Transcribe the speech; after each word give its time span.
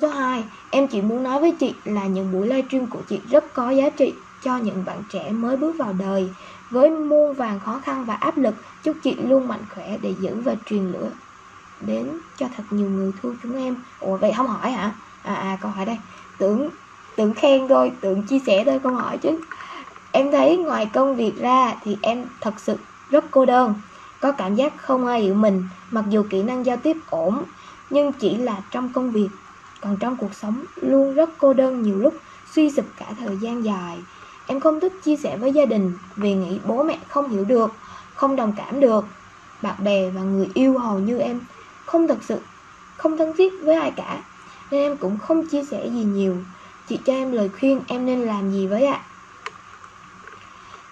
thứ 0.00 0.08
hai 0.08 0.44
em 0.70 0.86
chỉ 0.86 1.02
muốn 1.02 1.22
nói 1.22 1.40
với 1.40 1.52
chị 1.60 1.74
là 1.84 2.06
những 2.06 2.32
buổi 2.32 2.46
livestream 2.46 2.86
của 2.86 3.00
chị 3.08 3.20
rất 3.30 3.54
có 3.54 3.70
giá 3.70 3.90
trị 3.90 4.12
cho 4.42 4.56
những 4.56 4.84
bạn 4.84 5.02
trẻ 5.08 5.30
mới 5.30 5.56
bước 5.56 5.76
vào 5.78 5.92
đời. 5.92 6.30
Với 6.70 6.90
muôn 6.90 7.34
vàng 7.34 7.60
khó 7.60 7.80
khăn 7.84 8.04
và 8.04 8.14
áp 8.14 8.38
lực, 8.38 8.54
chúc 8.82 8.96
chị 9.02 9.14
luôn 9.14 9.48
mạnh 9.48 9.60
khỏe 9.74 9.98
để 10.02 10.14
giữ 10.20 10.40
và 10.44 10.54
truyền 10.66 10.92
lửa 10.92 11.10
đến 11.80 12.08
cho 12.36 12.46
thật 12.56 12.62
nhiều 12.70 12.90
người 12.90 13.12
thương 13.22 13.36
chúng 13.42 13.56
em. 13.56 13.76
Ủa 14.00 14.16
vậy 14.16 14.32
không 14.36 14.46
hỏi 14.46 14.70
hả? 14.70 14.94
À 15.22 15.34
à 15.34 15.58
câu 15.60 15.70
hỏi 15.70 15.86
đây. 15.86 15.98
Tưởng 16.38 16.68
tưởng 17.16 17.34
khen 17.34 17.68
thôi, 17.68 17.92
tưởng 18.00 18.22
chia 18.22 18.38
sẻ 18.46 18.62
thôi 18.66 18.80
câu 18.82 18.94
hỏi 18.94 19.18
chứ. 19.18 19.40
Em 20.12 20.32
thấy 20.32 20.56
ngoài 20.56 20.86
công 20.92 21.16
việc 21.16 21.32
ra 21.38 21.74
thì 21.84 21.96
em 22.02 22.24
thật 22.40 22.54
sự 22.60 22.76
rất 23.10 23.24
cô 23.30 23.44
đơn. 23.44 23.74
Có 24.20 24.32
cảm 24.32 24.54
giác 24.54 24.72
không 24.76 25.06
ai 25.06 25.20
hiểu 25.20 25.34
mình, 25.34 25.68
mặc 25.90 26.04
dù 26.08 26.24
kỹ 26.30 26.42
năng 26.42 26.66
giao 26.66 26.76
tiếp 26.76 26.96
ổn, 27.10 27.42
nhưng 27.90 28.12
chỉ 28.12 28.36
là 28.36 28.56
trong 28.70 28.88
công 28.92 29.10
việc 29.10 29.28
còn 29.80 29.96
trong 29.96 30.16
cuộc 30.16 30.34
sống 30.34 30.64
luôn 30.76 31.14
rất 31.14 31.30
cô 31.38 31.52
đơn 31.52 31.82
nhiều 31.82 31.98
lúc, 31.98 32.14
suy 32.52 32.70
sụp 32.70 32.84
cả 32.96 33.06
thời 33.18 33.36
gian 33.36 33.64
dài. 33.64 33.98
Em 34.46 34.60
không 34.60 34.80
thích 34.80 34.92
chia 35.02 35.16
sẻ 35.16 35.36
với 35.36 35.52
gia 35.52 35.64
đình 35.64 35.92
vì 36.16 36.34
nghĩ 36.34 36.58
bố 36.66 36.82
mẹ 36.82 36.98
không 37.08 37.28
hiểu 37.28 37.44
được, 37.44 37.72
không 38.14 38.36
đồng 38.36 38.52
cảm 38.56 38.80
được. 38.80 39.04
Bạn 39.62 39.84
bè 39.84 40.10
và 40.10 40.20
người 40.20 40.48
yêu 40.54 40.78
hầu 40.78 40.98
như 40.98 41.18
em 41.18 41.40
không 41.86 42.08
thật 42.08 42.18
sự, 42.22 42.38
không 42.96 43.16
thân 43.16 43.32
thiết 43.36 43.52
với 43.62 43.74
ai 43.74 43.90
cả, 43.90 44.22
nên 44.70 44.82
em 44.82 44.96
cũng 44.96 45.18
không 45.18 45.46
chia 45.46 45.64
sẻ 45.64 45.88
gì 45.92 46.04
nhiều. 46.04 46.36
Chị 46.88 46.98
cho 47.04 47.12
em 47.12 47.32
lời 47.32 47.50
khuyên 47.60 47.80
em 47.86 48.06
nên 48.06 48.20
làm 48.20 48.50
gì 48.50 48.66
với 48.66 48.86
ạ? 48.86 49.00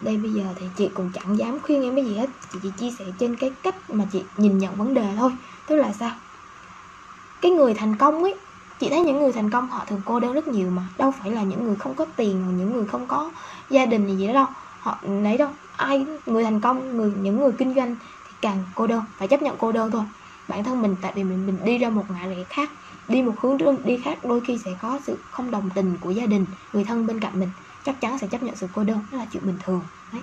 Đây 0.00 0.16
bây 0.16 0.32
giờ 0.32 0.44
thì 0.56 0.66
chị 0.76 0.90
cũng 0.94 1.10
chẳng 1.14 1.38
dám 1.38 1.60
khuyên 1.60 1.82
em 1.82 1.94
cái 1.94 2.04
gì 2.04 2.14
hết, 2.14 2.30
chị 2.52 2.58
chỉ 2.62 2.70
chia 2.78 2.90
sẻ 2.98 3.04
trên 3.18 3.36
cái 3.36 3.52
cách 3.62 3.90
mà 3.90 4.04
chị 4.12 4.22
nhìn 4.36 4.58
nhận 4.58 4.74
vấn 4.76 4.94
đề 4.94 5.14
thôi. 5.18 5.30
Tức 5.66 5.76
là 5.76 5.92
sao? 5.92 6.10
Cái 7.40 7.50
người 7.50 7.74
thành 7.74 7.96
công 7.96 8.22
ấy 8.22 8.34
chị 8.80 8.90
thấy 8.90 9.00
những 9.00 9.18
người 9.18 9.32
thành 9.32 9.50
công 9.50 9.68
họ 9.70 9.84
thường 9.86 10.00
cô 10.04 10.20
đơn 10.20 10.32
rất 10.32 10.48
nhiều 10.48 10.70
mà. 10.70 10.82
Đâu 10.98 11.10
phải 11.10 11.30
là 11.30 11.42
những 11.42 11.64
người 11.64 11.76
không 11.76 11.94
có 11.94 12.06
tiền 12.16 12.42
hoặc 12.44 12.52
những 12.52 12.72
người 12.72 12.86
không 12.86 13.06
có 13.06 13.30
gia 13.70 13.86
đình 13.86 14.06
gì 14.06 14.16
gì 14.16 14.26
đó 14.26 14.32
đâu. 14.32 14.46
Họ 14.80 14.98
lấy 15.02 15.36
đâu, 15.36 15.48
ai, 15.76 16.06
người 16.26 16.44
thành 16.44 16.60
công, 16.60 16.96
người, 16.96 17.12
những 17.20 17.38
người 17.38 17.52
kinh 17.58 17.74
doanh 17.74 17.96
thì 18.26 18.32
càng 18.40 18.64
cô 18.74 18.86
đơn, 18.86 19.02
phải 19.16 19.28
chấp 19.28 19.42
nhận 19.42 19.56
cô 19.58 19.72
đơn 19.72 19.90
thôi. 19.90 20.02
Bản 20.48 20.64
thân 20.64 20.82
mình, 20.82 20.96
tại 21.02 21.12
vì 21.14 21.24
mình 21.24 21.46
mình 21.46 21.58
đi 21.64 21.78
ra 21.78 21.90
một 21.90 22.04
ngã 22.10 22.26
rẽ 22.26 22.44
khác, 22.48 22.70
đi 23.08 23.22
một 23.22 23.32
hướng 23.40 23.58
đi 23.84 24.00
khác, 24.04 24.24
đôi 24.24 24.40
khi 24.40 24.58
sẽ 24.58 24.70
có 24.82 24.98
sự 25.04 25.18
không 25.30 25.50
đồng 25.50 25.70
tình 25.74 25.96
của 26.00 26.10
gia 26.10 26.26
đình, 26.26 26.46
người 26.72 26.84
thân 26.84 27.06
bên 27.06 27.20
cạnh 27.20 27.40
mình. 27.40 27.50
Chắc 27.84 28.00
chắn 28.00 28.18
sẽ 28.18 28.26
chấp 28.26 28.42
nhận 28.42 28.56
sự 28.56 28.66
cô 28.74 28.84
đơn, 28.84 28.98
đó 29.12 29.18
là 29.18 29.26
chuyện 29.32 29.46
bình 29.46 29.58
thường, 29.64 29.80
đấy. 30.12 30.22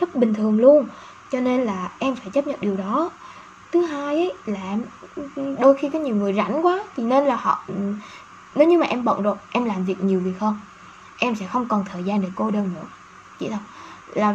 Rất 0.00 0.16
bình 0.16 0.34
thường 0.34 0.60
luôn. 0.60 0.88
Cho 1.30 1.40
nên 1.40 1.60
là 1.60 1.90
em 1.98 2.16
phải 2.16 2.30
chấp 2.30 2.46
nhận 2.46 2.60
điều 2.60 2.76
đó 2.76 3.10
thứ 3.72 3.80
hai 3.80 4.16
ấy 4.16 4.32
là 4.46 4.76
đôi 5.60 5.76
khi 5.76 5.90
có 5.92 5.98
nhiều 5.98 6.16
người 6.16 6.34
rảnh 6.34 6.66
quá 6.66 6.78
thì 6.96 7.02
nên 7.02 7.24
là 7.24 7.36
họ, 7.36 7.66
nếu 8.54 8.68
như 8.68 8.78
mà 8.78 8.86
em 8.86 9.04
bận 9.04 9.22
rồi, 9.22 9.36
em 9.52 9.64
làm 9.64 9.84
việc 9.84 9.96
nhiều 10.04 10.20
việc 10.20 10.34
hơn, 10.40 10.54
em 11.18 11.34
sẽ 11.34 11.46
không 11.46 11.68
còn 11.68 11.84
thời 11.92 12.04
gian 12.04 12.20
để 12.22 12.28
cô 12.34 12.50
đơn 12.50 12.70
nữa. 12.74 12.86
Chỉ 13.38 13.48
đâu 13.48 13.60
là 14.14 14.34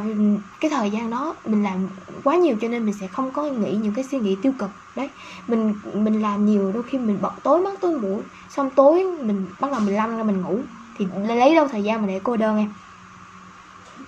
cái 0.59 0.71
thời 0.71 0.91
gian 0.91 1.09
đó 1.09 1.35
mình 1.45 1.63
làm 1.63 1.87
quá 2.23 2.35
nhiều 2.35 2.55
cho 2.61 2.67
nên 2.67 2.85
mình 2.85 2.95
sẽ 2.99 3.07
không 3.07 3.31
có 3.33 3.43
nghĩ 3.43 3.75
những 3.75 3.93
cái 3.93 4.05
suy 4.11 4.19
nghĩ 4.19 4.37
tiêu 4.41 4.53
cực. 4.59 4.69
Đấy, 4.95 5.09
mình 5.47 5.73
mình 5.93 6.21
làm 6.21 6.45
nhiều 6.45 6.71
đôi 6.71 6.83
khi 6.83 6.97
mình 6.97 7.17
bận 7.21 7.33
tối 7.43 7.61
mắt 7.61 7.73
tối 7.81 7.99
mũi 7.99 8.23
xong 8.49 8.69
tối 8.75 9.03
mình 9.23 9.45
bắt 9.59 9.71
đầu 9.71 9.81
mình 9.85 9.95
lăn 9.95 10.17
ra 10.17 10.23
mình 10.23 10.41
ngủ 10.41 10.59
thì 10.97 11.07
lấy 11.27 11.55
đâu 11.55 11.67
thời 11.67 11.83
gian 11.83 12.01
mà 12.01 12.07
để 12.07 12.19
cô 12.23 12.37
đơn 12.37 12.57
em. 12.57 12.69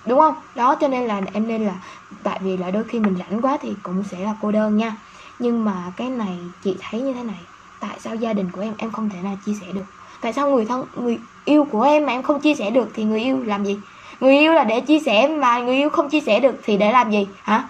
Đúng 0.06 0.18
không? 0.18 0.34
Đó, 0.54 0.74
cho 0.80 0.88
nên 0.88 1.04
là 1.04 1.20
em 1.32 1.48
nên 1.48 1.62
là, 1.66 1.74
tại 2.22 2.40
vì 2.42 2.56
là 2.56 2.70
đôi 2.70 2.84
khi 2.84 3.00
mình 3.00 3.16
rảnh 3.16 3.42
quá 3.42 3.58
thì 3.60 3.74
cũng 3.82 4.02
sẽ 4.04 4.24
là 4.24 4.34
cô 4.42 4.52
đơn 4.52 4.76
nha 4.76 4.96
nhưng 5.40 5.64
mà 5.64 5.92
cái 5.96 6.10
này, 6.10 6.38
chị 6.64 6.76
thấy 6.80 7.00
như 7.00 7.12
thế 7.14 7.22
này. 7.22 7.40
Tại 7.80 7.96
sao 8.00 8.14
gia 8.14 8.32
đình 8.32 8.50
của 8.52 8.60
em 8.60 8.74
em 8.78 8.90
không 8.90 9.08
thể 9.08 9.18
nào 9.22 9.38
chia 9.46 9.52
sẻ 9.60 9.66
được? 9.72 9.84
Tại 10.20 10.32
sao 10.32 10.50
người 10.50 10.64
thân, 10.64 10.86
người 10.96 11.18
yêu 11.44 11.64
của 11.64 11.82
em 11.82 12.06
mà 12.06 12.12
em 12.12 12.22
không 12.22 12.40
chia 12.40 12.54
sẻ 12.54 12.70
được 12.70 12.88
thì 12.94 13.04
người 13.04 13.20
yêu 13.20 13.42
làm 13.44 13.64
gì? 13.64 13.78
Người 14.20 14.38
yêu 14.38 14.52
là 14.52 14.64
để 14.64 14.80
chia 14.80 14.98
sẻ 14.98 15.28
mà 15.28 15.58
người 15.58 15.76
yêu 15.76 15.90
không 15.90 16.08
chia 16.08 16.20
sẻ 16.20 16.40
được 16.40 16.54
thì 16.64 16.76
để 16.76 16.92
làm 16.92 17.10
gì? 17.10 17.28
Hả? 17.42 17.68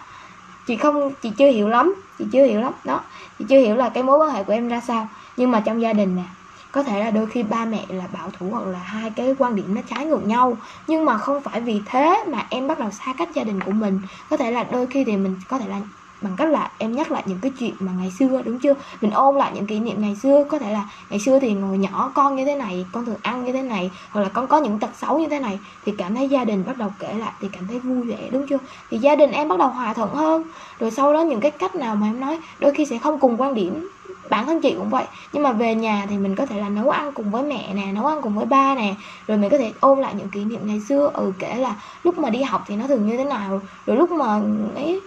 Chị 0.67 0.77
không, 0.77 1.15
chị 1.23 1.31
chưa 1.39 1.51
hiểu 1.51 1.69
lắm. 1.69 1.95
Chị 2.19 2.25
chưa 2.33 2.45
hiểu 2.45 2.61
lắm. 2.61 2.73
Đó, 2.85 3.01
chị 3.39 3.45
chưa 3.49 3.59
hiểu 3.59 3.77
là 3.77 3.89
cái 3.89 4.03
mối 4.03 4.19
quan 4.19 4.31
hệ 4.31 4.45
của 4.45 4.53
em 4.53 4.69
ra 4.69 4.81
sao. 4.81 5.09
Nhưng 5.37 5.51
mà 5.51 5.61
trong 5.61 5.83
gia 5.83 5.93
đình 5.93 6.17
nè, 6.17 6.25
có 6.73 6.83
thể 6.83 7.01
là 7.01 7.11
đôi 7.11 7.27
khi 7.27 7.43
ba 7.43 7.65
mẹ 7.65 7.85
là 7.89 8.05
bảo 8.13 8.31
thủ 8.39 8.51
hoặc 8.51 8.67
là 8.67 8.79
hai 8.79 9.11
cái 9.11 9.35
quan 9.39 9.55
điểm 9.55 9.75
nó 9.75 9.81
trái 9.91 10.07
ngược 10.07 10.27
nhau. 10.27 10.57
Nhưng 10.87 11.05
mà 11.05 11.19
không 11.19 11.43
phải 11.43 11.61
vì 11.61 11.81
thế 11.87 12.25
mà 12.29 12.47
em 12.51 12.67
bắt 12.67 12.79
đầu 12.79 12.91
xa 12.91 13.15
cách 13.19 13.29
gia 13.35 13.45
đình 13.45 13.61
của 13.61 13.73
mình. 13.73 14.01
Có 14.31 14.37
thể 14.37 14.51
là 14.51 14.65
đôi 14.65 14.87
khi 14.87 15.05
thì 15.05 15.17
mình, 15.17 15.37
có 15.49 15.59
thể 15.59 15.69
là 15.69 15.81
bằng 16.23 16.33
cách 16.37 16.49
là 16.49 16.71
em 16.79 16.93
nhắc 16.93 17.11
lại 17.11 17.23
những 17.27 17.39
cái 17.43 17.53
chuyện 17.59 17.75
mà 17.79 17.93
ngày 17.99 18.13
xưa, 18.19 18.43
đúng 18.45 18.59
chưa? 18.59 18.75
Mình 19.01 19.11
ôn 19.11 19.37
lại 19.37 19.53
những 19.55 19.67
kỷ 19.67 19.81
niệm 19.81 20.03
ngày 20.03 20.17
xưa. 20.23 20.45
Có 20.45 20.59
thể 20.59 20.73
là 20.73 20.89
ngày 21.11 21.21
xưa 21.21 21.39
thì 21.39 21.53
ngồi 21.53 21.79
nhỏ 21.79 22.13
con 22.15 22.37
như 22.37 22.45
thế 22.45 22.57
này, 22.57 22.87
con 22.93 23.05
thường 23.05 23.17
ăn 23.23 23.45
như 23.45 23.53
thế 23.53 23.63
này, 23.63 23.91
hoặc 24.11 24.21
là 24.21 24.29
con 24.29 24.47
có 24.47 24.61
những 24.61 24.79
tật 24.79 24.91
xấu 25.01 25.19
như 25.19 25.29
thế 25.29 25.41
này, 25.41 25.59
thì 25.85 25.93
cảm 25.99 26.15
thấy 26.15 26.29
gia 26.29 26.45
đình 26.45 26.65
bắt 26.67 26.79
đầu 26.79 26.93
kể 26.99 27.15
lại, 27.15 27.33
thì 27.41 27.49
cảm 27.53 27.67
thấy 27.67 27.79
vui 27.79 28.03
vẻ, 28.03 28.29
đúng 28.31 28.47
chưa? 28.47 28.59
Thì 28.91 28.99
gia 28.99 29.17
đình 29.17 29.31
em 29.31 29.49
bắt 29.49 29.59
đầu 29.59 29.69
hòa 29.69 29.95
thuận 29.95 30.11
hơn. 30.11 30.45
Rồi 30.79 30.91
sau 30.91 31.13
đó 31.13 31.21
những 31.21 31.41
cái 31.41 31.51
cách 31.51 31.75
nào 31.75 31.97
mà 31.97 32.07
em 32.07 32.21
nói, 32.21 32.39
đôi 32.59 32.75
khi 32.75 32.85
sẽ 32.85 32.99
không 32.99 33.19
cùng 33.19 33.41
quan 33.41 33.55
điểm 33.55 33.89
bản 34.31 34.47
thân 34.47 34.61
chị 34.61 34.75
cũng 34.79 34.91
vậy, 34.91 35.05
nhưng 35.33 35.43
mà 35.43 35.53
về 35.53 35.75
nhà 35.75 36.07
thì 36.09 36.19
mình 36.19 36.37
có 36.37 36.47
thể 36.47 36.61
là 36.61 36.69
nấu 36.69 36.91
ăn 36.91 37.13
cùng 37.13 37.31
với 37.31 37.43
mẹ 37.43 37.75
nè, 37.75 37.87
nấu 37.93 38.07
ăn 38.07 38.23
cùng 38.23 38.37
với 38.37 38.47
ba 38.47 38.75
nè, 38.75 38.95
rồi 39.27 39.39
mình 39.39 39.51
có 39.51 39.59
thể 39.59 39.73
ôn 39.81 40.01
lại 40.01 40.15
những 40.17 40.29
kỷ 40.29 40.45
niệm 40.45 40.61
ngày 40.65 40.81
xưa. 40.81 41.11
Ừ 41.15 41.33
kể 41.39 41.55
là 41.55 41.75
lúc 42.03 42.19
mà 42.19 42.31
đi 42.31 42.43
học 42.43 42.63
thì 42.67 42.77
nó 42.77 42.87
thường 42.87 43.07
như 43.07 43.17
thế 43.17 43.25
nào, 43.25 43.61
rồi 43.87 43.97
lúc 43.97 44.11
mà 44.11 44.41
ấy 44.75 45.01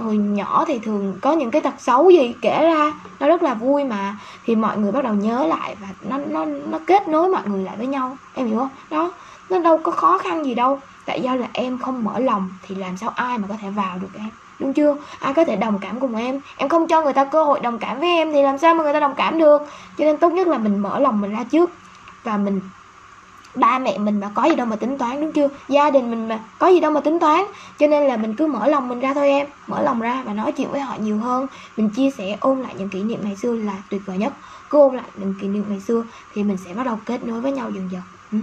hồi 0.00 0.16
nhỏ 0.16 0.64
thì 0.66 0.78
thường 0.78 1.18
có 1.20 1.32
những 1.32 1.50
cái 1.50 1.62
tật 1.62 1.74
xấu 1.78 2.10
gì 2.10 2.34
kể 2.42 2.62
ra, 2.62 2.92
nó 3.20 3.26
rất 3.28 3.42
là 3.42 3.54
vui 3.54 3.84
mà. 3.84 4.16
Thì 4.44 4.54
mọi 4.54 4.78
người 4.78 4.92
bắt 4.92 5.04
đầu 5.04 5.14
nhớ 5.14 5.46
lại 5.46 5.76
và 5.80 5.88
nó 6.08 6.18
nó 6.18 6.44
nó 6.44 6.78
kết 6.86 7.08
nối 7.08 7.28
mọi 7.28 7.42
người 7.46 7.64
lại 7.64 7.76
với 7.76 7.86
nhau, 7.86 8.16
em 8.34 8.46
hiểu 8.46 8.58
không? 8.58 8.68
Đó, 8.90 9.12
nó 9.50 9.58
đâu 9.58 9.78
có 9.78 9.92
khó 9.92 10.18
khăn 10.18 10.44
gì 10.44 10.54
đâu, 10.54 10.80
tại 11.06 11.22
do 11.22 11.34
là 11.34 11.48
em 11.52 11.78
không 11.78 12.04
mở 12.04 12.18
lòng 12.18 12.48
thì 12.62 12.74
làm 12.74 12.96
sao 12.96 13.10
ai 13.10 13.38
mà 13.38 13.48
có 13.48 13.54
thể 13.62 13.70
vào 13.70 13.98
được 13.98 14.10
em? 14.14 14.30
Đúng 14.58 14.72
chưa? 14.72 14.96
Ai 15.18 15.34
có 15.34 15.44
thể 15.44 15.56
đồng 15.56 15.78
cảm 15.78 16.00
cùng 16.00 16.16
em? 16.16 16.40
Em 16.56 16.68
không 16.68 16.88
cho 16.88 17.02
người 17.02 17.12
ta 17.12 17.24
cơ 17.24 17.44
hội 17.44 17.60
đồng 17.60 17.78
cảm 17.78 18.00
với 18.00 18.08
em 18.08 18.32
thì 18.32 18.42
làm 18.42 18.58
sao 18.58 18.74
mà 18.74 18.84
người 18.84 18.92
ta 18.92 19.00
đồng 19.00 19.14
cảm 19.16 19.38
được? 19.38 19.62
Cho 19.98 20.04
nên 20.04 20.16
tốt 20.16 20.32
nhất 20.32 20.46
là 20.46 20.58
mình 20.58 20.78
mở 20.78 20.98
lòng 20.98 21.20
mình 21.20 21.32
ra 21.32 21.44
trước. 21.44 21.70
Và 22.24 22.36
mình, 22.36 22.60
ba 23.54 23.78
mẹ 23.78 23.98
mình 23.98 24.20
mà 24.20 24.30
có 24.34 24.44
gì 24.44 24.54
đâu 24.54 24.66
mà 24.66 24.76
tính 24.76 24.98
toán, 24.98 25.20
đúng 25.20 25.32
chưa? 25.32 25.48
Gia 25.68 25.90
đình 25.90 26.10
mình 26.10 26.28
mà 26.28 26.40
có 26.58 26.66
gì 26.66 26.80
đâu 26.80 26.90
mà 26.90 27.00
tính 27.00 27.18
toán. 27.18 27.44
Cho 27.78 27.86
nên 27.86 28.08
là 28.08 28.16
mình 28.16 28.34
cứ 28.34 28.46
mở 28.46 28.66
lòng 28.66 28.88
mình 28.88 29.00
ra 29.00 29.14
thôi 29.14 29.28
em. 29.28 29.46
Mở 29.66 29.82
lòng 29.82 30.00
ra 30.00 30.22
và 30.26 30.32
nói 30.32 30.52
chuyện 30.52 30.70
với 30.70 30.80
họ 30.80 30.96
nhiều 31.00 31.18
hơn. 31.18 31.46
Mình 31.76 31.90
chia 31.90 32.10
sẻ 32.10 32.36
ôn 32.40 32.62
lại 32.62 32.74
những 32.78 32.88
kỷ 32.88 33.02
niệm 33.02 33.20
ngày 33.22 33.36
xưa 33.36 33.52
là 33.52 33.72
tuyệt 33.90 34.02
vời 34.06 34.18
nhất. 34.18 34.32
Cứ 34.70 34.78
ôn 34.78 34.96
lại 34.96 35.06
những 35.14 35.34
kỷ 35.40 35.48
niệm 35.48 35.64
ngày 35.68 35.80
xưa 35.80 36.04
thì 36.34 36.42
mình 36.42 36.56
sẽ 36.64 36.74
bắt 36.74 36.86
đầu 36.86 36.98
kết 37.06 37.26
nối 37.26 37.40
với 37.40 37.52
nhau 37.52 37.70
dần 37.70 37.88
dần. 37.90 38.02
Ừ. 38.32 38.38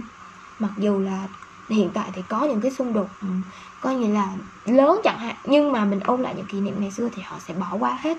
Mặc 0.58 0.70
dù 0.78 0.98
là 0.98 1.18
hiện 1.68 1.90
tại 1.94 2.10
thì 2.12 2.22
có 2.28 2.44
những 2.44 2.60
cái 2.60 2.70
xung 2.70 2.92
đột 2.92 3.06
ừ, 3.20 3.28
coi 3.80 3.94
như 3.94 4.14
là 4.14 4.28
lớn 4.64 5.00
chẳng 5.04 5.18
hạn, 5.18 5.36
nhưng 5.44 5.72
mà 5.72 5.84
mình 5.84 6.00
ôn 6.00 6.22
lại 6.22 6.34
những 6.36 6.46
kỷ 6.46 6.60
niệm 6.60 6.74
ngày 6.80 6.90
xưa 6.90 7.08
thì 7.12 7.22
họ 7.22 7.36
sẽ 7.38 7.54
bỏ 7.54 7.76
qua 7.78 7.98
hết. 8.02 8.18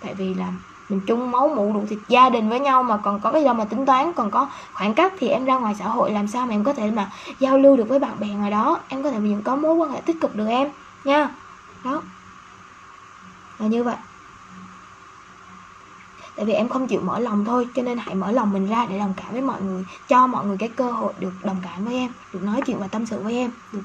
Tại 0.00 0.14
vì 0.14 0.34
là 0.34 0.52
mình 0.88 1.00
chung 1.06 1.30
máu 1.30 1.48
mủ 1.56 1.72
đủ 1.74 1.86
thịt 1.88 1.98
gia 2.08 2.30
đình 2.30 2.48
với 2.48 2.60
nhau 2.60 2.82
mà 2.82 2.96
còn 3.04 3.20
có 3.20 3.32
cái 3.32 3.44
đâu 3.44 3.54
mà 3.54 3.64
tính 3.64 3.86
toán, 3.86 4.12
còn 4.16 4.30
có 4.30 4.50
khoảng 4.72 4.94
cách 4.94 5.12
thì 5.18 5.28
em 5.28 5.44
ra 5.44 5.58
ngoài 5.58 5.74
xã 5.78 5.84
hội 5.88 6.12
làm 6.12 6.28
sao 6.28 6.46
mà 6.46 6.54
em 6.54 6.64
có 6.64 6.72
thể 6.74 6.90
mà 6.90 7.10
giao 7.38 7.58
lưu 7.58 7.76
được 7.76 7.88
với 7.88 7.98
bạn 7.98 8.20
bè 8.20 8.28
ngoài 8.28 8.50
đó. 8.50 8.84
Em 8.88 9.02
có 9.02 9.10
thể 9.10 9.18
những 9.20 9.42
có 9.44 9.56
mối 9.56 9.74
quan 9.74 9.90
hệ 9.90 10.00
tích 10.06 10.16
cực 10.20 10.34
được 10.34 10.46
em, 10.48 10.68
nha. 11.04 11.28
Đó. 11.84 12.02
Là 13.58 13.66
như 13.66 13.84
vậy 13.84 13.96
tại 16.38 16.44
vì 16.44 16.52
em 16.52 16.68
không 16.68 16.86
chịu 16.86 17.00
mở 17.00 17.18
lòng 17.18 17.44
thôi, 17.44 17.66
cho 17.74 17.82
nên 17.82 17.98
hãy 17.98 18.14
mở 18.14 18.32
lòng 18.32 18.52
mình 18.52 18.66
ra 18.66 18.86
để 18.90 18.98
đồng 18.98 19.14
cảm 19.16 19.32
với 19.32 19.40
mọi 19.40 19.62
người, 19.62 19.84
cho 20.08 20.26
mọi 20.26 20.46
người 20.46 20.56
cái 20.58 20.68
cơ 20.68 20.90
hội 20.90 21.12
được 21.18 21.32
đồng 21.44 21.56
cảm 21.62 21.84
với 21.84 21.94
em, 21.94 22.12
được 22.32 22.42
nói 22.42 22.60
chuyện 22.66 22.78
và 22.78 22.88
tâm 22.88 23.06
sự 23.06 23.20
với 23.20 23.34
em, 23.34 23.50
được 23.72 23.76